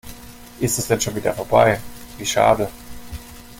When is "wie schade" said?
2.17-2.71